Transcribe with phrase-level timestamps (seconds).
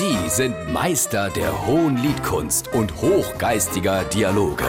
[0.00, 4.64] Sie sind Meister der hohen Liedkunst und hochgeistiger Dialoge.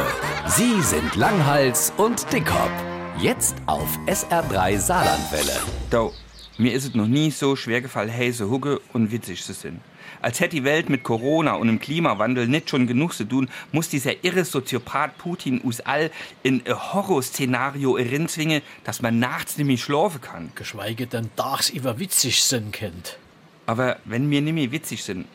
[0.46, 2.70] Sie sind Langhals und Dickhop.
[3.18, 5.58] Jetzt auf SR3 Saarlandwelle.
[5.90, 6.10] Da,
[6.58, 9.80] mir ist es noch nie so schwer gefallen, heise Hugge und witzig zu sind.
[10.22, 13.88] Als hätte die Welt mit Corona und dem Klimawandel nicht schon genug zu tun, muss
[13.88, 16.12] dieser irre Soziopath Putin us all
[16.44, 20.52] in ein Horrorszenario erinzwingen, dass man nachts nämlich schlafen kann.
[20.56, 23.18] Geschweige denn tags über witzig sind kennt.
[23.66, 25.28] Aber wenn wir nicht mehr witzig sind,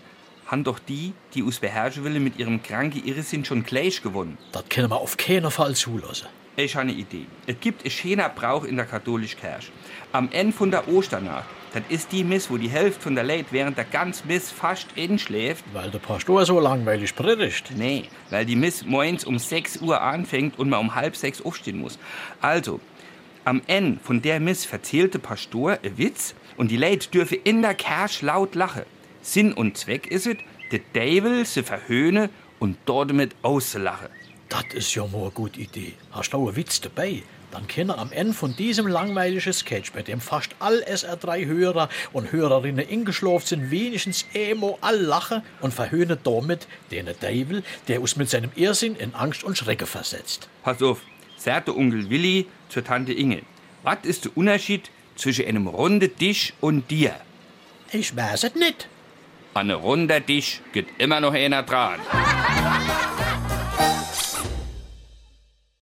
[0.47, 4.39] haben doch die, die us beherrschen will, mit ihrem kranken Irrsinn schon gleich gewonnen.
[4.53, 6.29] Das können wir auf keinen Fall zulassen.
[6.59, 7.27] Ich habe eine Idee.
[7.47, 9.71] Es gibt einen schönen Brauch in der katholischen Kirche.
[10.13, 11.45] Am Ende von der Osternacht,
[11.75, 14.87] das ist die Miss, wo die Hälfte von der Leute während der ganzen Miss fast
[14.95, 15.65] inschläft.
[15.75, 17.73] Weil der Pastor so langweilig predigt.
[17.77, 21.79] Nee, weil die Miss morgens um 6 Uhr anfängt und man um halb sechs aufstehen
[21.79, 21.99] muss.
[22.41, 22.81] Also,
[23.47, 27.75] am Ende von der Miss verzählte Pastor ein Witz und die Leute dürfen in der
[27.75, 28.83] Kirche laut lachen.
[29.23, 30.37] Sinn und Zweck ist es,
[30.73, 32.29] der Teufel zu verhöhnen
[32.59, 34.09] und dort damit auszulachen.
[34.49, 35.93] Das ist ja mal eine gute Idee.
[36.11, 37.23] Hast du einen Witz dabei?
[37.53, 42.85] Dann können am Ende von diesem langweiligen Sketch, bei dem fast all SR3-Hörer und Hörerinnen
[42.89, 48.51] eingeschlafen sind, wenigstens emo all lachen und verhöhnen damit den Teufel, der uns mit seinem
[48.57, 50.49] Irrsinn in Angst und Schrecken versetzt.
[50.65, 51.01] Pass auf,
[51.37, 53.43] sagt der Onkel Willi zur Tante Inge.
[53.83, 57.15] Was ist der Unterschied zwischen einem runden Tisch und dir?
[57.93, 58.89] Ich weiß es nicht.
[59.55, 62.01] An einem runden Tisch geht immer noch einer dran.